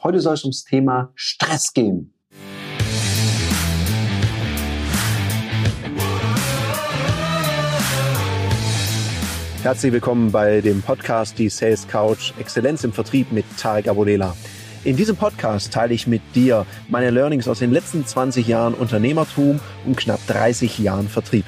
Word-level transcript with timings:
Heute 0.00 0.20
soll 0.20 0.34
es 0.34 0.44
ums 0.44 0.62
Thema 0.62 1.10
Stress 1.16 1.72
gehen. 1.72 2.14
Herzlich 9.64 9.92
willkommen 9.92 10.30
bei 10.30 10.60
dem 10.60 10.82
Podcast 10.82 11.36
Die 11.36 11.48
Sales 11.48 11.88
Couch 11.88 12.32
Exzellenz 12.38 12.84
im 12.84 12.92
Vertrieb 12.92 13.32
mit 13.32 13.44
Tarek 13.58 13.88
Abodela. 13.88 14.36
In 14.84 14.96
diesem 14.96 15.16
Podcast 15.16 15.72
teile 15.72 15.94
ich 15.94 16.06
mit 16.06 16.22
dir 16.36 16.64
meine 16.88 17.10
Learnings 17.10 17.48
aus 17.48 17.58
den 17.58 17.72
letzten 17.72 18.06
20 18.06 18.46
Jahren 18.46 18.74
Unternehmertum 18.74 19.58
und 19.84 19.96
knapp 19.96 20.24
30 20.28 20.78
Jahren 20.78 21.08
Vertrieb. 21.08 21.44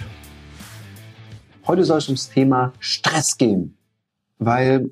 Heute 1.69 1.85
soll 1.85 1.98
es 1.98 2.09
ums 2.09 2.29
Thema 2.29 2.73
Stress 2.80 3.39
gehen, 3.39 3.79
weil 4.41 4.91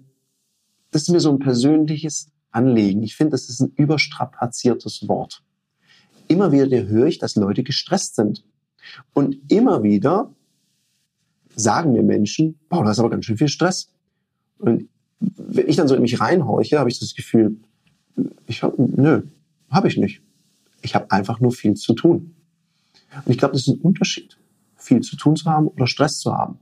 das 0.93 1.02
ist 1.02 1.09
mir 1.09 1.18
so 1.18 1.32
ein 1.32 1.40
persönliches 1.40 2.30
Anliegen. 2.50 3.02
Ich 3.02 3.16
finde, 3.16 3.32
das 3.32 3.48
ist 3.48 3.60
ein 3.60 3.72
überstrapaziertes 3.76 5.08
Wort. 5.08 5.43
Immer 6.29 6.52
wieder 6.52 6.86
höre 6.86 7.06
ich, 7.06 7.18
dass 7.18 7.36
Leute 7.36 7.62
gestresst 7.62 8.16
sind. 8.16 8.44
Und 9.12 9.39
immer 9.50 9.82
wieder 9.82 10.34
sagen 11.54 11.92
mir 11.92 12.03
Menschen, 12.03 12.58
boah, 12.68 12.84
da 12.84 12.90
ist 12.90 12.98
aber 12.98 13.11
ganz 13.11 13.25
schön 13.25 13.39
viel 13.39 13.48
Stress. 13.48 13.92
Und 14.58 14.89
wenn 15.20 15.68
ich 15.68 15.76
dann 15.76 15.89
so 15.89 15.94
in 15.94 16.03
mich 16.03 16.20
reinhorche, 16.20 16.79
habe 16.79 16.90
ich 16.90 16.98
das 16.98 17.14
Gefühl, 17.14 17.56
ich 18.46 18.62
hab, 18.62 18.78
nö, 18.78 19.22
habe 19.70 19.89
ich 19.89 19.96
nicht. 19.96 20.22
Ich 20.82 20.94
habe 20.94 21.11
einfach 21.11 21.40
nur 21.40 21.53
viel 21.53 21.75
zu 21.75 21.94
tun. 21.94 22.34
Und 23.25 23.32
ich 23.32 23.39
glaube, 23.39 23.53
das 23.53 23.62
ist 23.62 23.68
ein 23.68 23.80
Unterschied, 23.80 24.39
viel 24.76 25.00
zu 25.00 25.17
tun 25.17 25.36
zu 25.36 25.46
haben 25.46 25.68
oder 25.68 25.86
Stress 25.86 26.18
zu 26.18 26.32
haben. 26.32 26.58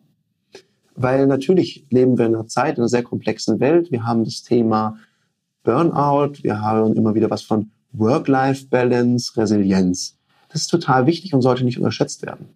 Weil 0.94 1.27
natürlich 1.27 1.86
leben 1.91 2.16
wir 2.16 2.27
in 2.27 2.34
einer 2.34 2.46
Zeit, 2.46 2.77
in 2.77 2.82
einer 2.82 2.88
sehr 2.88 3.02
komplexen 3.02 3.60
Welt. 3.60 3.91
Wir 3.91 4.05
haben 4.05 4.24
das 4.24 4.42
Thema 4.42 4.98
Burnout, 5.66 6.45
wir 6.45 6.61
haben 6.61 6.95
immer 6.95 7.16
wieder 7.16 7.29
was 7.29 7.43
von 7.43 7.73
Work-Life-Balance, 7.91 9.37
Resilienz. 9.37 10.16
Das 10.48 10.61
ist 10.61 10.69
total 10.69 11.06
wichtig 11.06 11.34
und 11.34 11.42
sollte 11.42 11.64
nicht 11.64 11.77
unterschätzt 11.77 12.23
werden. 12.23 12.50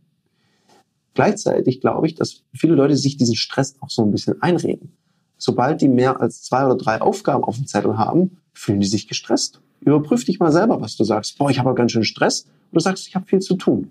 Gleichzeitig 1.14 1.80
glaube 1.80 2.06
ich, 2.06 2.14
dass 2.14 2.44
viele 2.54 2.76
Leute 2.76 2.96
sich 2.96 3.16
diesen 3.16 3.34
Stress 3.34 3.74
auch 3.80 3.90
so 3.90 4.02
ein 4.02 4.12
bisschen 4.12 4.40
einreden. 4.40 4.92
Sobald 5.38 5.80
die 5.80 5.88
mehr 5.88 6.20
als 6.20 6.44
zwei 6.44 6.64
oder 6.64 6.76
drei 6.76 7.00
Aufgaben 7.00 7.42
auf 7.42 7.56
dem 7.56 7.66
Zettel 7.66 7.98
haben, 7.98 8.36
fühlen 8.52 8.78
die 8.78 8.86
sich 8.86 9.08
gestresst. 9.08 9.60
Überprüf 9.80 10.24
dich 10.24 10.38
mal 10.38 10.52
selber, 10.52 10.80
was 10.80 10.96
du 10.96 11.02
sagst. 11.02 11.36
Boah, 11.36 11.50
ich 11.50 11.58
habe 11.58 11.74
ganz 11.74 11.90
schön 11.90 12.04
Stress. 12.04 12.42
Und 12.42 12.74
du 12.74 12.80
sagst, 12.80 13.08
ich 13.08 13.16
habe 13.16 13.26
viel 13.26 13.40
zu 13.40 13.56
tun. 13.56 13.90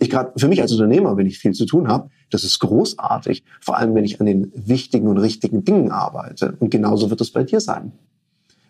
Ich 0.00 0.10
gerade 0.10 0.38
für 0.38 0.48
mich 0.48 0.60
als 0.60 0.72
Unternehmer, 0.72 1.16
wenn 1.16 1.26
ich 1.26 1.38
viel 1.38 1.52
zu 1.52 1.64
tun 1.64 1.88
habe, 1.88 2.10
das 2.28 2.44
ist 2.44 2.58
großartig. 2.58 3.42
Vor 3.62 3.78
allem, 3.78 3.94
wenn 3.94 4.04
ich 4.04 4.20
an 4.20 4.26
den 4.26 4.52
wichtigen 4.54 5.08
und 5.08 5.16
richtigen 5.16 5.64
Dingen 5.64 5.90
arbeite. 5.90 6.56
Und 6.60 6.68
genauso 6.68 7.08
wird 7.08 7.22
es 7.22 7.32
bei 7.32 7.42
dir 7.42 7.60
sein. 7.60 7.92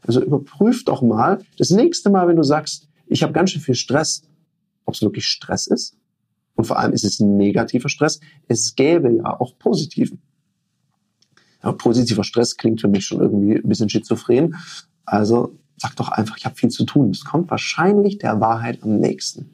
Also 0.07 0.23
überprüf 0.23 0.85
doch 0.85 1.03
mal 1.03 1.45
das 1.59 1.71
nächste 1.71 2.11
Mal, 2.11 2.29
wenn 2.29 2.37
du 2.37 2.43
sagst, 2.43 2.89
ich 3.07 3.23
habe 3.23 3.33
ganz 3.33 3.51
schön 3.51 3.63
viel 3.63 3.75
Stress, 3.75 4.23
ob 4.85 4.95
es 4.95 5.03
wirklich 5.03 5.27
Stress 5.27 5.67
ist. 5.67 5.97
Und 6.55 6.65
vor 6.65 6.79
allem 6.79 6.93
ist 6.93 7.05
es 7.05 7.21
negativer 7.21 7.89
Stress. 7.89 8.21
Es 8.49 8.75
gäbe 8.75 9.11
ja 9.13 9.39
auch 9.39 9.59
positiven. 9.59 10.21
Ja, 11.63 11.73
positiver 11.73 12.25
Stress 12.25 12.57
klingt 12.57 12.81
für 12.81 12.89
mich 12.89 13.07
schon 13.07 13.21
irgendwie 13.21 13.57
ein 13.57 13.69
bisschen 13.69 13.89
schizophren. 13.89 14.57
Also 15.05 15.57
sag 15.77 15.97
doch 15.97 16.09
einfach, 16.09 16.37
ich 16.37 16.45
habe 16.45 16.57
viel 16.57 16.71
zu 16.71 16.85
tun. 16.85 17.11
Es 17.11 17.25
kommt 17.25 17.51
wahrscheinlich 17.51 18.19
der 18.19 18.41
Wahrheit 18.41 18.83
am 18.83 18.99
nächsten. 18.99 19.51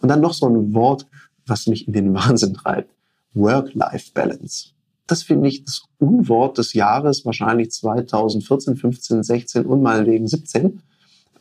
Und 0.00 0.08
dann 0.08 0.20
noch 0.20 0.34
so 0.34 0.48
ein 0.48 0.74
Wort, 0.74 1.06
was 1.46 1.66
mich 1.66 1.86
in 1.86 1.92
den 1.92 2.14
Wahnsinn 2.14 2.54
treibt. 2.54 2.94
Work-Life-Balance 3.34 4.77
das 5.08 5.22
finde 5.22 5.48
ich 5.48 5.64
das 5.64 5.82
Unwort 5.98 6.58
des 6.58 6.74
Jahres, 6.74 7.24
wahrscheinlich 7.24 7.70
2014, 7.70 8.76
15, 8.76 9.22
16 9.22 9.66
und 9.66 9.82
meinetwegen 9.82 10.28
17, 10.28 10.82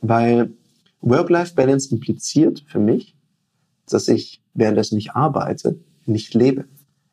weil 0.01 0.53
Work-Life-Balance 1.01 1.91
impliziert 1.91 2.63
für 2.67 2.79
mich, 2.79 3.13
dass 3.89 4.07
ich, 4.07 4.41
währenddessen 4.53 4.97
ich 4.97 5.11
arbeite, 5.11 5.77
nicht 6.05 6.33
lebe. 6.33 6.65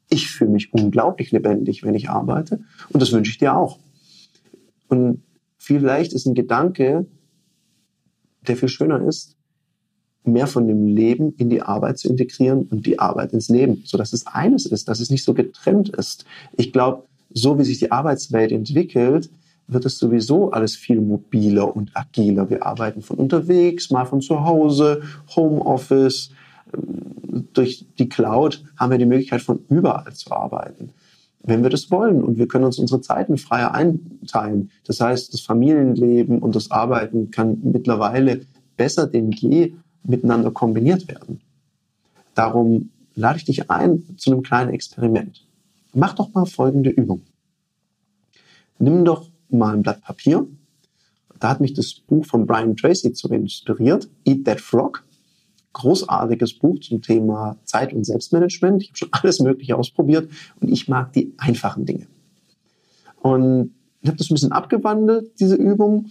Ich 0.09 0.31
fühle 0.31 0.51
mich 0.51 0.73
unglaublich 0.73 1.33
lebendig, 1.33 1.83
wenn 1.83 1.95
ich 1.95 2.09
arbeite 2.09 2.61
und 2.91 3.03
das 3.03 3.13
wünsche 3.13 3.33
ich 3.33 3.39
dir 3.39 3.57
auch. 3.57 3.79
Und 4.89 5.23
vielleicht 5.59 6.13
ist 6.13 6.27
ein 6.27 6.35
Gedanke, 6.35 7.07
der 8.47 8.57
viel 8.57 8.69
schöner 8.69 9.03
ist, 9.03 9.34
mehr 10.25 10.47
von 10.47 10.67
dem 10.67 10.87
Leben 10.87 11.35
in 11.37 11.51
die 11.51 11.63
Arbeit 11.63 11.99
zu 11.99 12.09
integrieren 12.09 12.63
und 12.71 12.87
die 12.87 12.99
Arbeit 12.99 13.33
ins 13.33 13.49
Leben, 13.49 13.83
so 13.85 13.99
dass 13.99 14.13
es 14.13 14.27
eines 14.27 14.67
ist, 14.67 14.89
dass 14.89 15.01
es 15.01 15.11
nicht 15.11 15.25
so 15.25 15.35
getrennt 15.35 15.91
ist. 15.91 16.25
Ich 16.57 16.73
glaube, 16.73 17.05
so 17.33 17.59
wie 17.59 17.65
sich 17.65 17.79
die 17.79 17.93
Arbeitswelt 17.93 18.53
entwickelt, 18.53 19.31
wird 19.67 19.85
es 19.87 19.99
sowieso 19.99 20.51
alles 20.51 20.77
viel 20.77 21.01
mobiler 21.01 21.75
und 21.75 21.91
agiler. 21.95 22.51
Wir 22.51 22.67
arbeiten 22.67 23.03
von 23.03 23.17
unterwegs, 23.17 23.91
mal 23.91 24.05
von 24.05 24.21
zu 24.21 24.45
Hause, 24.45 25.03
Homeoffice. 25.35 26.31
Durch 27.53 27.87
die 27.99 28.09
Cloud 28.09 28.63
haben 28.77 28.91
wir 28.91 28.99
die 28.99 29.07
Möglichkeit, 29.07 29.43
von 29.43 29.61
überall 29.69 30.13
zu 30.13 30.33
arbeiten 30.33 30.91
wenn 31.45 31.63
wir 31.63 31.71
das 31.71 31.91
wollen. 31.91 32.25
Und 32.25 32.39
wir 32.39 32.49
können 32.49 32.65
uns 32.65 32.79
unsere 32.79 33.01
Zeiten 33.01 33.37
freier 33.37 33.75
einteilen. 33.75 34.71
Das 34.87 35.01
heißt, 35.01 35.33
das 35.33 35.43
Familienleben 35.43 36.41
und 36.41 36.57
das 36.57 36.71
Arbeiten 36.71 37.31
kann 37.31 37.59
mittlerweile 37.63 38.41
besser 38.77 39.07
denn 39.07 39.31
je 39.31 39.75
miteinander 40.05 40.51
kombiniert 40.51 41.09
werden. 41.09 41.41
Darum 42.35 42.91
lade 43.15 43.39
ich 43.39 43.45
dich 43.45 43.71
ein 43.71 44.17
zu 44.17 44.31
einem 44.31 44.43
kleinen 44.43 44.73
Experiment. 44.73 45.47
Mach 45.95 46.15
doch 46.15 46.33
mal 46.33 46.47
folgende 46.47 46.91
Übung. 46.91 47.23
Nimm 48.79 49.05
doch 49.05 49.29
mal 49.49 49.75
ein 49.75 49.83
Blatt 49.83 50.03
Papier. 50.03 50.47
Da 51.39 51.51
hat 51.51 51.61
mich 51.61 51.75
das 51.75 51.95
Buch 51.95 52.27
von 52.27 52.47
Brian 52.47 52.77
Tracy 52.77 53.13
zu 53.13 53.29
inspiriert, 53.29 54.09
Eat 54.25 54.45
That 54.45 54.61
Frog. 54.61 55.05
Großartiges 55.73 56.59
Buch 56.59 56.79
zum 56.81 57.03
Thema 57.03 57.57
Zeit- 57.65 57.93
und 57.93 58.05
Selbstmanagement. 58.05 58.83
Ich 58.83 58.89
habe 58.89 58.99
schon 58.99 59.09
alles 59.13 59.41
Mögliche 59.41 59.77
ausprobiert 59.77 60.31
und 60.61 60.71
ich 60.71 60.89
mag 60.89 61.13
die 61.13 61.35
einfachen 61.37 61.87
Dinge. 61.87 62.07
Und 63.21 63.75
ich 64.01 64.09
habe 64.09 64.19
das 64.19 64.31
ein 64.31 64.35
bisschen 64.35 64.53
abgewandelt, 64.53 65.41
diese 65.41 65.57
Übung. 65.57 66.07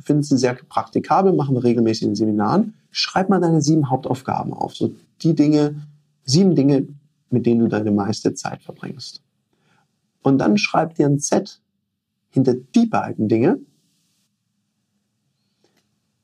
Finden 0.00 0.22
Sie 0.22 0.38
sehr 0.38 0.54
praktikabel, 0.54 1.32
machen 1.32 1.54
wir 1.54 1.64
regelmäßig 1.64 2.08
in 2.08 2.14
Seminaren 2.14 2.74
schreib 2.92 3.28
mal 3.28 3.40
deine 3.40 3.60
sieben 3.60 3.90
Hauptaufgaben 3.90 4.52
auf. 4.52 4.76
So 4.76 4.94
die 5.22 5.34
Dinge, 5.34 5.88
sieben 6.24 6.54
Dinge, 6.54 6.86
mit 7.30 7.46
denen 7.46 7.60
du 7.60 7.68
deine 7.68 7.90
meiste 7.90 8.34
Zeit 8.34 8.62
verbringst. 8.62 9.22
Und 10.22 10.38
dann 10.38 10.56
schreib 10.56 10.94
dir 10.94 11.06
ein 11.06 11.18
Z 11.18 11.60
hinter 12.30 12.54
die 12.54 12.86
beiden 12.86 13.28
Dinge, 13.28 13.58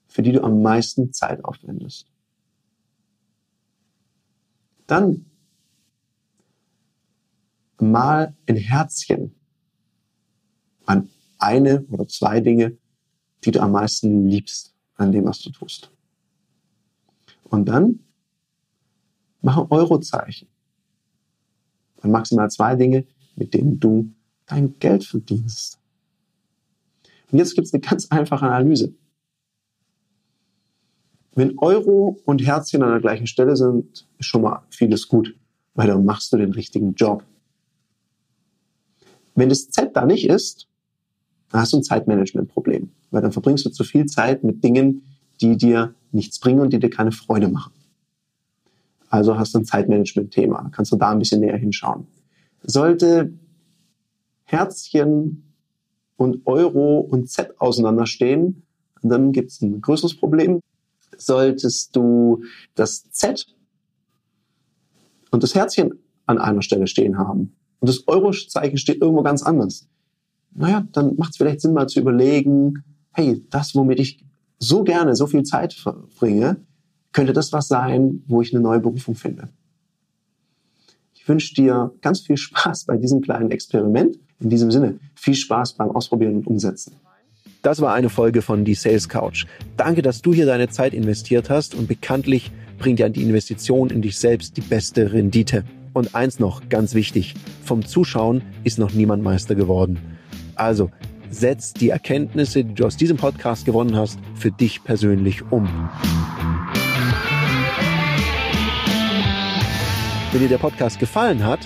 für 0.07 0.23
die 0.23 0.33
du 0.33 0.45
am 0.45 0.63
meisten 0.63 1.13
Zeit 1.13 1.45
aufwendest. 1.45 2.07
Dann 4.87 5.27
mal 7.79 8.35
ein 8.47 8.57
Herzchen 8.57 9.35
an 10.87 11.09
eine 11.39 11.85
oder 11.91 12.09
zwei 12.09 12.41
Dinge, 12.41 12.77
die 13.45 13.51
du 13.51 13.61
am 13.61 13.73
meisten 13.73 14.29
liebst 14.29 14.75
an 14.97 15.13
dem, 15.13 15.27
was 15.27 15.41
du 15.41 15.51
tust. 15.51 15.91
Und 17.51 17.67
dann 17.67 18.01
mach 19.41 19.59
ein 19.59 19.67
Eurozeichen. 19.71 20.49
Dann 22.01 22.11
maximal 22.11 22.51
zwei 22.51 22.77
Dinge, 22.77 23.05
mit 23.37 23.55
denen 23.55 23.81
du 23.81 24.13
dein 24.47 24.79
Geld 24.79 25.05
verdienst. 25.05 25.79
Und 27.31 27.39
jetzt 27.39 27.55
gibt 27.55 27.67
es 27.67 27.75
eine 27.75 27.81
ganz 27.81 28.07
einfache 28.11 28.47
Analyse. 28.47 28.95
Wenn 31.35 31.59
Euro 31.59 32.19
und 32.25 32.45
Herzchen 32.45 32.83
an 32.83 32.91
der 32.91 33.01
gleichen 33.01 33.27
Stelle 33.27 33.57
sind, 33.57 34.09
ist 34.19 34.27
schon 34.27 34.43
mal 34.43 34.63
vieles 34.71 35.07
gut, 35.07 35.37
weil 35.75 35.87
dann 35.87 36.05
machst 36.05 36.33
du 36.33 36.37
den 36.37 36.53
richtigen 36.53 36.95
Job. 36.95 37.25
Wenn 39.35 39.49
das 39.49 39.71
Z 39.71 39.95
da 39.95 40.05
nicht 40.05 40.29
ist, 40.29 40.67
dann 41.51 41.61
hast 41.61 41.73
du 41.73 41.77
ein 41.77 41.85
Zeitmanagement-Problem, 41.85 42.91
weil 43.11 43.23
dann 43.23 43.31
verbringst 43.31 43.65
du 43.67 43.71
zu 43.71 43.85
viel 43.85 44.07
Zeit 44.07 44.43
mit 44.43 44.65
Dingen, 44.65 45.03
die 45.41 45.57
dir 45.57 45.95
nichts 46.13 46.39
bringen 46.39 46.61
und 46.61 46.73
die 46.73 46.79
dir 46.79 46.91
keine 46.91 47.13
Freude 47.13 47.49
machen. 47.49 47.73
Also 49.11 49.39
hast 49.39 49.55
du 49.55 49.59
ein 49.59 49.65
Zeitmanagement-Thema. 49.65 50.71
Kannst 50.73 50.93
du 50.93 50.97
da 50.97 51.11
ein 51.11 51.19
bisschen 51.19 51.41
näher 51.41 51.57
hinschauen. 51.57 52.07
Sollte 52.63 53.33
Herzchen 54.45 55.55
und 56.17 56.47
Euro 56.47 57.01
und 57.01 57.31
Z 57.31 57.61
auseinanderstehen, 57.61 58.63
dann 59.03 59.33
gibt 59.33 59.51
es 59.51 59.63
ein 59.63 59.81
größeres 59.81 60.17
Problem. 60.17 60.61
Solltest 61.17 61.95
du 61.95 62.43
das 62.75 63.11
Z 63.11 63.47
und 65.31 65.43
das 65.43 65.55
Herzchen 65.55 65.95
an 66.27 66.39
einer 66.39 66.63
Stelle 66.63 66.87
stehen 66.87 67.19
haben 67.19 67.57
und 67.81 67.89
das 67.89 68.07
Euro-Zeichen 68.09 68.79
steht 68.79 69.01
irgendwo 69.01 69.23
ganz 69.23 69.43
anders, 69.43 69.89
naja, 70.55 70.87
dann 70.93 71.17
macht 71.17 71.33
es 71.33 71.37
vielleicht 71.37 71.61
Sinn, 71.61 71.73
mal 71.73 71.89
zu 71.89 72.01
überlegen, 72.01 72.83
hey, 73.13 73.45
das, 73.51 73.75
womit 73.75 74.01
ich 74.01 74.25
so 74.59 74.85
gerne 74.85 75.15
so 75.15 75.27
viel 75.27 75.43
Zeit 75.43 75.73
verbringe, 75.73 76.57
könnte 77.13 77.33
das 77.33 77.53
was 77.53 77.69
sein, 77.69 78.23
wo 78.27 78.43
ich 78.43 78.53
eine 78.53 78.63
neue 78.63 78.81
Berufung 78.81 79.15
finde. 79.15 79.49
Ich 81.15 81.29
wünsche 81.29 81.55
dir 81.55 81.93
ganz 82.01 82.21
viel 82.21 82.37
Spaß 82.37 82.85
bei 82.85 82.97
diesem 82.97 83.21
kleinen 83.21 83.51
Experiment. 83.51 84.19
In 84.41 84.51
diesem 84.51 84.71
Sinne, 84.71 84.99
viel 85.15 85.35
Spaß 85.35 85.75
beim 85.75 85.91
Ausprobieren 85.91 86.37
und 86.37 86.47
Umsetzen. 86.47 86.95
Das 87.63 87.81
war 87.81 87.93
eine 87.93 88.09
Folge 88.09 88.41
von 88.41 88.65
Die 88.65 88.75
Sales 88.75 89.09
Couch. 89.09 89.47
Danke, 89.77 90.01
dass 90.01 90.23
du 90.23 90.33
hier 90.33 90.47
deine 90.47 90.69
Zeit 90.69 90.95
investiert 90.95 91.51
hast 91.51 91.75
und 91.75 91.89
bekanntlich 91.89 92.53
bringt 92.79 93.01
ja 93.01 93.09
die 93.09 93.23
Investition 93.23 93.91
in 93.91 94.01
dich 94.01 94.17
selbst 94.17 94.57
die 94.57 94.61
beste 94.61 95.13
Rendite. 95.13 95.65
Und 95.93 96.15
eins 96.15 96.39
noch, 96.39 96.69
ganz 96.69 96.95
wichtig, 96.95 97.35
vom 97.65 97.85
Zuschauen 97.85 98.43
ist 98.63 98.79
noch 98.79 98.93
niemand 98.93 99.25
Meister 99.25 99.57
geworden. 99.57 99.99
Also, 100.55 100.91
setz 101.31 101.73
die 101.73 101.91
Erkenntnisse, 101.91 102.65
die 102.65 102.75
du 102.75 102.87
aus 102.87 102.97
diesem 102.97 103.17
Podcast 103.17 103.65
gewonnen 103.65 103.97
hast, 103.97 104.19
für 104.35 104.51
dich 104.51 104.83
persönlich 104.85 105.43
um. 105.51 105.69
Wenn 110.33 110.41
dir 110.41 110.49
der 110.49 110.59
Podcast 110.59 110.99
gefallen 110.99 111.45
hat, 111.45 111.61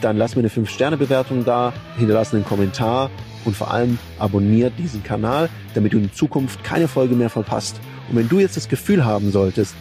dann 0.00 0.16
lass 0.16 0.36
mir 0.36 0.40
eine 0.40 0.50
5-Sterne-Bewertung 0.50 1.44
da, 1.44 1.72
hinterlass 1.96 2.32
einen 2.34 2.44
Kommentar 2.44 3.10
und 3.44 3.56
vor 3.56 3.70
allem 3.72 3.98
abonniert 4.18 4.72
diesen 4.78 5.02
Kanal, 5.02 5.48
damit 5.74 5.92
du 5.92 5.98
in 5.98 6.12
Zukunft 6.12 6.62
keine 6.62 6.88
Folge 6.88 7.14
mehr 7.14 7.30
verpasst. 7.30 7.80
Und 8.08 8.16
wenn 8.16 8.28
du 8.28 8.38
jetzt 8.38 8.56
das 8.56 8.68
Gefühl 8.68 9.04
haben 9.04 9.30
solltest, 9.32 9.74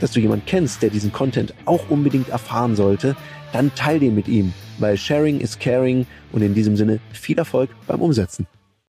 dass 0.00 0.12
du 0.12 0.20
jemanden 0.20 0.46
kennst, 0.46 0.82
der 0.82 0.90
diesen 0.90 1.12
Content 1.12 1.54
auch 1.64 1.88
unbedingt 1.88 2.28
erfahren 2.28 2.76
sollte, 2.76 3.16
dann 3.52 3.74
teil 3.74 3.98
den 3.98 4.14
mit 4.14 4.28
ihm, 4.28 4.52
weil 4.78 4.96
Sharing 4.96 5.40
is 5.40 5.58
Caring 5.58 6.06
und 6.32 6.42
in 6.42 6.54
diesem 6.54 6.76
Sinne 6.76 7.00
viel 7.12 7.38
Erfolg 7.38 7.70
beim 7.86 8.00
Umsetzen. 8.00 8.46